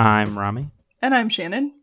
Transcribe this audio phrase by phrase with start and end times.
[0.00, 0.70] I'm Rami.
[1.02, 1.74] And I'm Shannon.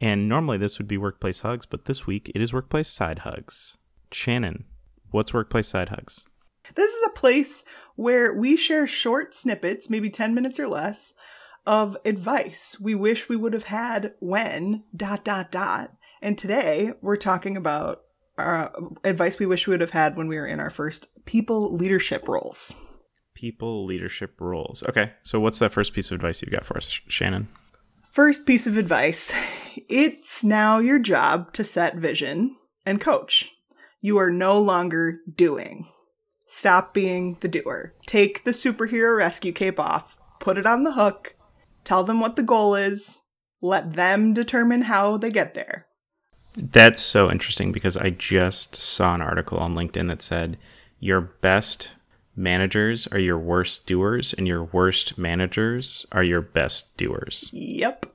[0.00, 3.78] And normally this would be Workplace Hugs, but this week it is Workplace Side Hugs.
[4.10, 4.64] Shannon,
[5.12, 6.24] what's Workplace Side Hugs?
[6.74, 7.64] This is a place
[7.94, 11.14] where we share short snippets, maybe 10 minutes or less,
[11.64, 15.92] of advice we wish we would have had when dot dot dot.
[16.20, 18.02] And today we're talking about
[18.36, 18.70] uh,
[19.04, 22.26] advice we wish we would have had when we were in our first people leadership
[22.26, 22.74] roles.
[23.34, 24.82] People leadership roles.
[24.88, 27.48] Okay, so what's that first piece of advice you've got for us, Shannon?
[28.12, 29.32] First piece of advice
[29.88, 33.50] it's now your job to set vision and coach.
[34.00, 35.88] You are no longer doing.
[36.46, 37.94] Stop being the doer.
[38.06, 41.34] Take the superhero rescue cape off, put it on the hook,
[41.82, 43.20] tell them what the goal is,
[43.60, 45.86] let them determine how they get there.
[46.56, 50.56] That's so interesting because I just saw an article on LinkedIn that said
[51.00, 51.92] your best
[52.36, 57.50] managers are your worst doers and your worst managers are your best doers.
[57.52, 58.06] Yep.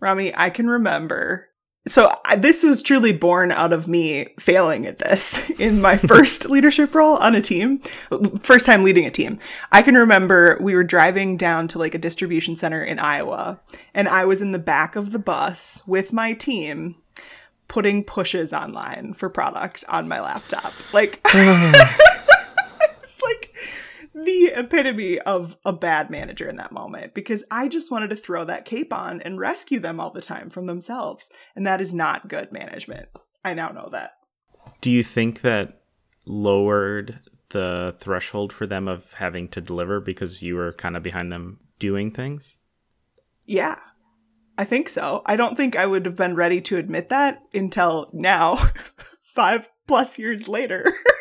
[0.00, 1.48] Rami, I can remember.
[1.86, 6.48] So I, this was truly born out of me failing at this in my first
[6.48, 7.78] leadership role on a team,
[8.40, 9.38] first time leading a team.
[9.72, 13.60] I can remember we were driving down to like a distribution center in Iowa,
[13.94, 16.96] and I was in the back of the bus with my team
[17.72, 20.72] putting pushes online for product on my laptop.
[20.92, 21.88] Like like
[24.24, 28.44] the epitome of a bad manager in that moment because I just wanted to throw
[28.44, 31.30] that cape on and rescue them all the time from themselves.
[31.56, 33.08] And that is not good management.
[33.44, 34.12] I now know that.
[34.80, 35.82] Do you think that
[36.26, 37.20] lowered
[37.50, 41.60] the threshold for them of having to deliver because you were kind of behind them
[41.78, 42.58] doing things?
[43.44, 43.78] Yeah.
[44.58, 45.22] I think so.
[45.26, 48.56] I don't think I would have been ready to admit that until now,
[49.22, 50.92] five plus years later.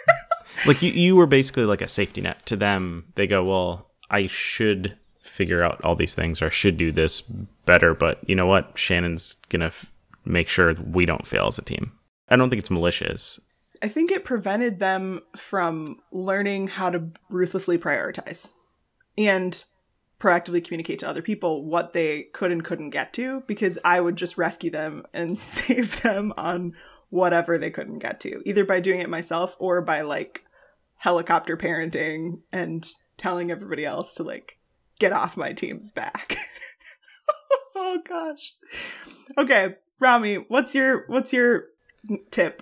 [0.65, 3.05] like you, you were basically like a safety net to them.
[3.15, 7.21] They go, well, I should figure out all these things or I should do this
[7.65, 8.77] better, but you know what?
[8.77, 9.91] Shannon's gonna f-
[10.25, 11.93] make sure we don't fail as a team.
[12.29, 13.39] I don't think it's malicious.
[13.83, 18.51] I think it prevented them from learning how to ruthlessly prioritize
[19.17, 19.63] and
[20.19, 24.15] proactively communicate to other people what they could and couldn't get to because I would
[24.15, 26.73] just rescue them and save them on
[27.09, 30.45] whatever they couldn't get to, either by doing it myself or by like
[31.01, 34.59] helicopter parenting and telling everybody else to like
[34.99, 36.37] get off my team's back.
[37.75, 38.53] oh gosh.
[39.35, 41.65] Okay, Rami, what's your what's your
[42.29, 42.61] tip?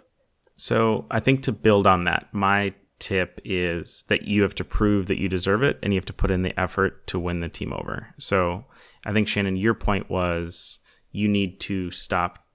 [0.56, 5.08] So, I think to build on that, my tip is that you have to prove
[5.08, 7.50] that you deserve it and you have to put in the effort to win the
[7.50, 8.14] team over.
[8.18, 8.64] So,
[9.06, 10.80] I think Shannon your point was
[11.12, 12.46] you need to stop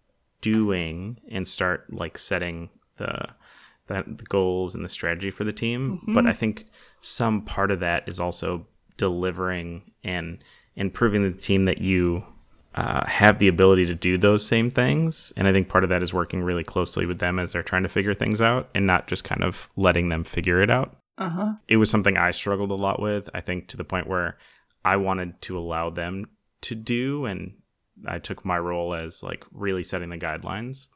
[0.40, 3.28] doing and start like setting the
[3.86, 5.98] that the goals and the strategy for the team.
[5.98, 6.14] Mm-hmm.
[6.14, 6.66] But I think
[7.00, 10.38] some part of that is also delivering and
[10.76, 12.24] and proving to the team that you
[12.74, 15.32] uh, have the ability to do those same things.
[15.36, 17.84] And I think part of that is working really closely with them as they're trying
[17.84, 20.96] to figure things out and not just kind of letting them figure it out.
[21.16, 21.54] Uh-huh.
[21.68, 23.30] It was something I struggled a lot with.
[23.32, 24.36] I think to the point where
[24.84, 26.26] I wanted to allow them
[26.62, 27.52] to do, and
[28.04, 30.88] I took my role as like really setting the guidelines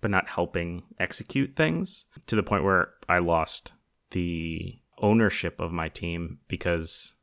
[0.00, 3.72] but not helping execute things to the point where I lost
[4.10, 7.14] the ownership of my team because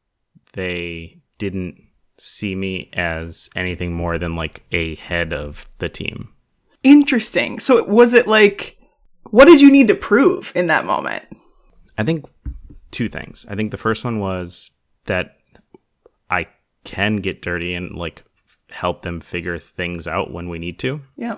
[0.54, 1.82] they didn't
[2.18, 6.30] see me as anything more than like a head of the team.
[6.84, 7.60] Interesting.
[7.60, 8.78] So was it like
[9.32, 11.26] what did you need to prove in that moment?
[11.98, 12.26] I think
[12.92, 13.46] two things.
[13.50, 14.72] I think the first one was
[15.08, 15.38] that
[16.30, 16.48] I
[16.84, 18.24] can get dirty and like
[18.70, 21.02] help them figure things out when we need to.
[21.16, 21.38] Yeah.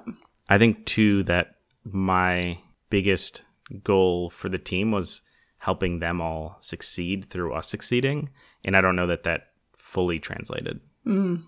[0.49, 2.59] I think too that my
[2.89, 3.43] biggest
[3.83, 5.21] goal for the team was
[5.57, 8.29] helping them all succeed through us succeeding,
[8.63, 10.79] and I don't know that that fully translated.
[11.05, 11.43] Mm.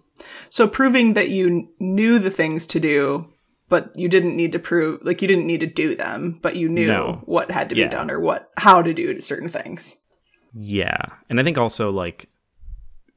[0.50, 3.32] So proving that you knew the things to do,
[3.70, 6.68] but you didn't need to prove like you didn't need to do them, but you
[6.68, 7.22] knew no.
[7.26, 7.86] what had to yeah.
[7.86, 9.98] be done or what how to do certain things.
[10.54, 10.98] Yeah.
[11.30, 12.28] And I think also like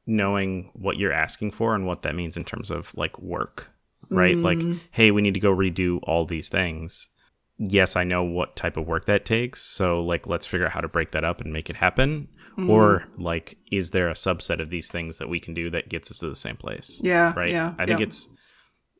[0.05, 3.72] knowing what you're asking for and what that means in terms of like work
[4.13, 4.35] right?
[4.35, 4.43] Mm.
[4.43, 7.09] Like, hey, we need to go redo all these things.
[7.57, 9.61] Yes, I know what type of work that takes.
[9.61, 12.27] So, like, let's figure out how to break that up and make it happen.
[12.57, 12.69] Mm.
[12.69, 16.11] Or, like, is there a subset of these things that we can do that gets
[16.11, 16.99] us to the same place?
[17.01, 17.33] Yeah.
[17.35, 17.51] Right.
[17.51, 18.07] Yeah, I think yeah.
[18.07, 18.27] it's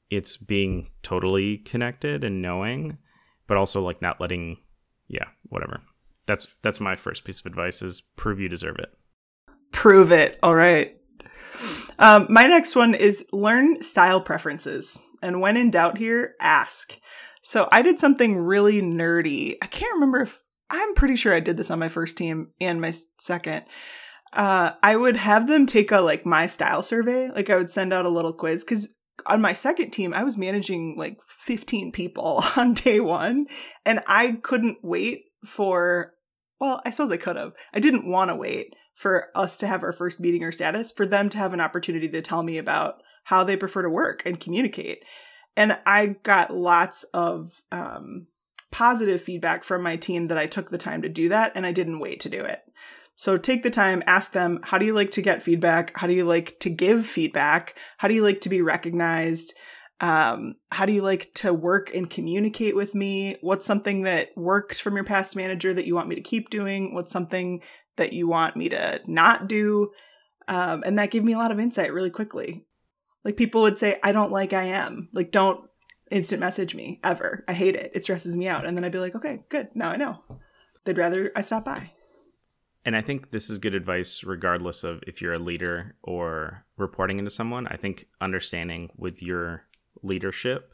[0.10, 2.98] it's being totally connected and knowing,
[3.48, 4.57] but also like not letting.
[5.07, 5.25] Yeah.
[5.50, 5.81] Whatever.
[6.25, 8.89] That's that's my first piece of advice: is prove you deserve it.
[9.71, 10.39] Prove it.
[10.42, 10.95] All right.
[12.00, 14.98] Um, my next one is learn style preferences.
[15.22, 16.98] And when in doubt here, ask.
[17.44, 19.56] So I did something really nerdy.
[19.62, 22.81] I can't remember if I'm pretty sure I did this on my first team and
[22.81, 23.63] my second.
[24.34, 27.30] uh, I would have them take a like my style survey.
[27.30, 28.94] Like I would send out a little quiz because
[29.28, 33.46] on my second team, I was managing like 15 people on day one,
[33.86, 36.13] and I couldn't wait for.
[36.59, 37.53] Well, I suppose I could have.
[37.73, 41.05] I didn't want to wait for us to have our first meeting or status for
[41.05, 44.39] them to have an opportunity to tell me about how they prefer to work and
[44.39, 45.03] communicate.
[45.55, 48.27] And I got lots of um,
[48.71, 51.71] positive feedback from my team that I took the time to do that and I
[51.71, 52.61] didn't wait to do it.
[53.15, 55.97] So take the time, ask them, how do you like to get feedback?
[55.97, 57.75] How do you like to give feedback?
[57.97, 59.53] How do you like to be recognized?
[60.03, 63.38] Um, how do you like to work and communicate with me?
[63.39, 66.94] What's something that worked from your past manager that you want me to keep doing?
[66.94, 67.61] What's something
[67.95, 69.91] that you want me to not do?
[70.50, 72.65] Um, and that gave me a lot of insight really quickly.
[73.23, 75.07] Like people would say, I don't like I am.
[75.13, 75.69] Like, don't
[76.11, 77.45] instant message me ever.
[77.47, 77.91] I hate it.
[77.95, 78.65] It stresses me out.
[78.65, 79.69] And then I'd be like, okay, good.
[79.73, 80.21] Now I know.
[80.83, 81.91] They'd rather I stop by.
[82.83, 87.19] And I think this is good advice, regardless of if you're a leader or reporting
[87.19, 87.67] into someone.
[87.67, 89.63] I think understanding with your
[90.03, 90.73] leadership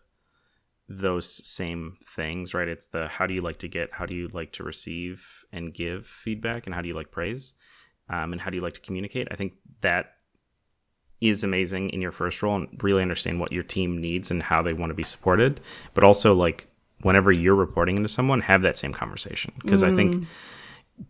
[0.89, 2.67] those same things, right?
[2.67, 5.71] It's the how do you like to get, how do you like to receive and
[5.73, 7.53] give feedback, and how do you like praise,
[8.09, 9.27] um, and how do you like to communicate?
[9.29, 10.13] I think that
[11.21, 14.63] is amazing in your first role and really understand what your team needs and how
[14.63, 15.61] they want to be supported.
[15.93, 16.67] But also, like,
[17.01, 19.53] whenever you're reporting into someone, have that same conversation.
[19.61, 19.93] Because mm.
[19.93, 20.25] I think mm.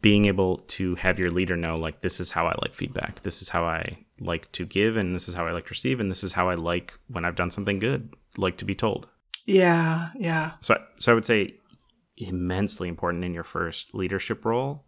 [0.02, 3.42] Being able to have your leader know, like, this is how I like feedback, this
[3.42, 6.12] is how I like to give, and this is how I like to receive, and
[6.12, 9.08] this is how I like when I've done something good, like to be told.
[9.46, 10.52] Yeah, yeah.
[10.62, 11.56] So, so I would say
[12.18, 14.86] immensely important in your first leadership role.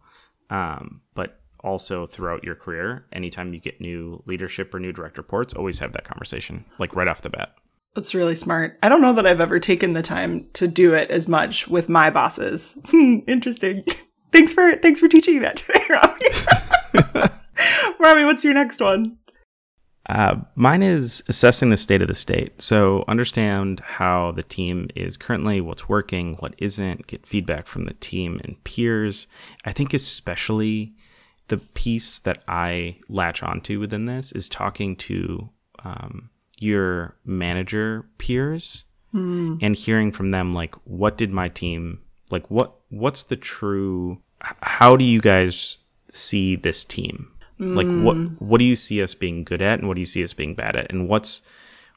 [0.50, 5.54] Um, but also throughout your career, anytime you get new leadership or new direct reports,
[5.54, 7.54] always have that conversation, like right off the bat.
[7.94, 8.78] That's really smart.
[8.82, 11.88] I don't know that I've ever taken the time to do it as much with
[11.88, 12.78] my bosses.
[12.92, 13.84] Interesting.
[14.32, 17.30] thanks for thanks for teaching that today, Rami.
[17.98, 19.18] Rami, what's your next one?
[20.08, 22.60] Uh, mine is assessing the state of the state.
[22.60, 27.94] So understand how the team is currently, what's working, what isn't, get feedback from the
[27.94, 29.28] team and peers.
[29.64, 30.94] I think especially
[31.48, 35.50] the piece that I latch onto within this is talking to
[35.84, 38.84] um, your manager peers
[39.14, 39.58] mm.
[39.62, 42.00] and hearing from them like what did my team
[42.32, 44.18] like what what's the true
[44.62, 45.76] how do you guys
[46.12, 47.30] see this team
[47.60, 47.74] mm.
[47.76, 48.34] like what hmm.
[48.38, 50.54] what do you see us being good at and what do you see us being
[50.54, 51.42] bad at and what's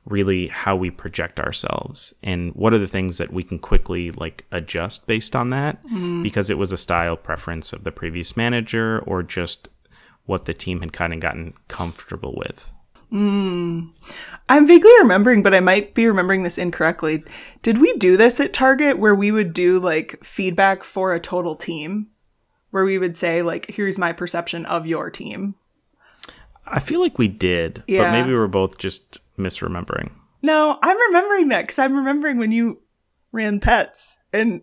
[0.06, 4.46] really how we project ourselves and what are the things that we can quickly like
[4.52, 6.22] adjust based on that mm.
[6.22, 9.70] because it was a style preference of the previous manager or just
[10.26, 12.72] what the team had kind of gotten comfortable with.
[13.12, 13.92] Mm.
[14.48, 17.24] I'm vaguely remembering, but I might be remembering this incorrectly.
[17.62, 21.56] Did we do this at Target where we would do like feedback for a total
[21.56, 22.08] team?
[22.72, 25.56] Where we would say, like, here's my perception of your team?
[26.68, 28.04] I feel like we did, yeah.
[28.04, 30.12] but maybe we're both just misremembering.
[30.42, 32.82] No, I'm remembering that because I'm remembering when you
[33.32, 34.62] ran pets, and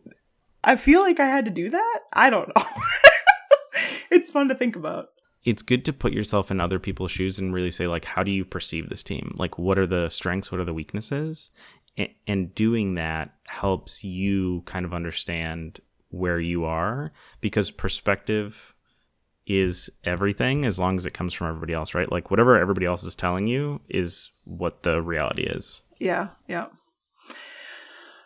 [0.62, 2.00] I feel like I had to do that.
[2.12, 2.62] I don't know.
[4.11, 5.09] it's fun to think about.
[5.44, 8.31] It's good to put yourself in other people's shoes and really say, like, how do
[8.31, 9.35] you perceive this team?
[9.37, 10.53] Like, what are the strengths?
[10.53, 11.50] What are the weaknesses?
[12.27, 15.81] And doing that helps you kind of understand
[16.11, 18.75] where you are because perspective
[19.47, 22.11] is everything as long as it comes from everybody else, right?
[22.11, 25.82] Like whatever everybody else is telling you is what the reality is.
[25.99, 26.67] Yeah, yeah.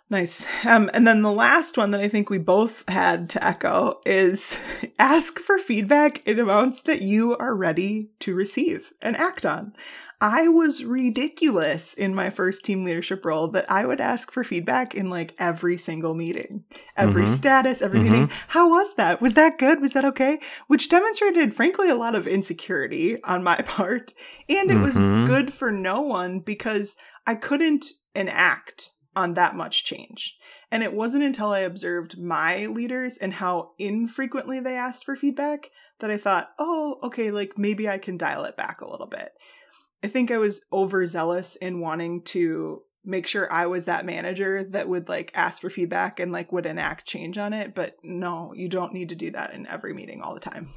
[0.09, 0.47] Nice.
[0.65, 4.57] Um, and then the last one that I think we both had to echo is
[4.99, 9.75] ask for feedback in amounts that you are ready to receive and act on.
[10.21, 14.95] I was ridiculous in my first team leadership role that I would ask for feedback
[14.95, 16.65] in like every single meeting,
[16.97, 17.35] every mm-hmm.
[17.35, 18.13] status, every mm-hmm.
[18.13, 18.31] meeting.
[18.49, 19.21] How was that?
[19.21, 19.83] Was that good?
[19.83, 20.39] Was that okay?
[20.69, 24.15] Which demonstrated, frankly, a lot of insecurity on my part.
[24.49, 24.83] And it mm-hmm.
[24.85, 24.97] was
[25.29, 26.97] good for no one because
[27.27, 30.37] I couldn't enact on that much change.
[30.71, 35.71] And it wasn't until I observed my leaders and how infrequently they asked for feedback
[36.01, 39.33] that I thought, oh, okay, like maybe I can dial it back a little bit.
[40.05, 44.89] I think I was overzealous in wanting to make sure I was that manager that
[44.89, 47.75] would like ask for feedback and like would enact change on it.
[47.75, 50.69] But no, you don't need to do that in every meeting all the time.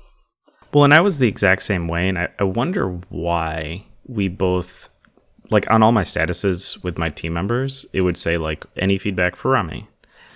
[0.71, 2.07] Well, and I was the exact same way.
[2.07, 4.89] And I, I wonder why we both,
[5.51, 9.35] like on all my statuses with my team members, it would say like any feedback
[9.35, 9.87] for Rami.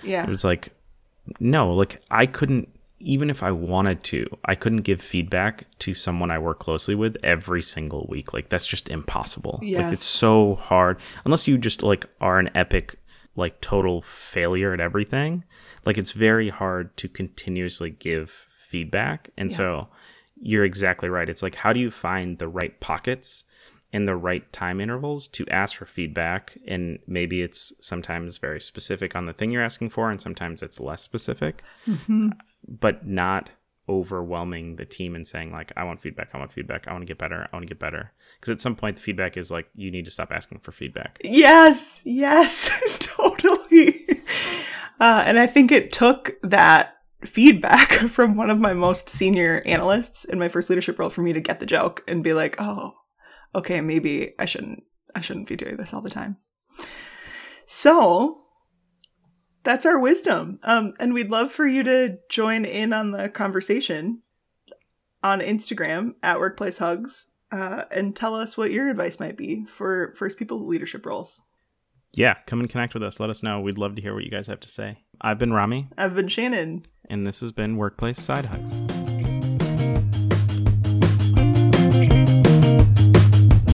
[0.03, 0.24] Yeah.
[0.24, 0.70] It was like,
[1.39, 6.32] no, like I couldn't even if I wanted to, I couldn't give feedback to someone
[6.32, 8.34] I work closely with every single week.
[8.34, 9.60] Like that's just impossible.
[9.62, 9.84] Yes.
[9.84, 12.98] Like it's so hard unless you just like are an epic
[13.36, 15.43] like total failure at everything.
[15.86, 19.29] Like it's very hard to continuously give feedback.
[19.38, 19.58] And yeah.
[19.58, 19.88] so
[20.41, 21.29] you're exactly right.
[21.29, 23.43] It's like, how do you find the right pockets
[23.93, 26.57] and the right time intervals to ask for feedback?
[26.67, 30.79] And maybe it's sometimes very specific on the thing you're asking for, and sometimes it's
[30.79, 32.29] less specific, mm-hmm.
[32.67, 33.51] but not
[33.89, 37.05] overwhelming the team and saying like i want feedback i want feedback i want to
[37.05, 39.67] get better i want to get better because at some point the feedback is like
[39.75, 44.05] you need to stop asking for feedback yes yes totally
[45.01, 46.95] uh, and i think it took that
[47.25, 51.33] feedback from one of my most senior analysts in my first leadership role for me
[51.33, 52.93] to get the joke and be like, "Oh,
[53.55, 54.83] okay, maybe I shouldn't
[55.15, 56.38] I shouldn't be doing this all the time."
[57.65, 58.36] So,
[59.63, 60.60] that's our wisdom.
[60.63, 64.22] Um, and we'd love for you to join in on the conversation
[65.24, 70.13] on Instagram at Workplace Hugs uh, and tell us what your advice might be for
[70.17, 71.41] first people leadership roles.
[72.15, 73.19] Yeah, come and connect with us.
[73.19, 73.62] Let us know.
[73.62, 75.00] We'd love to hear what you guys have to say.
[75.22, 75.88] I've been Rami.
[75.98, 79.02] I've been Shannon and this has been Workplace Side Hugs.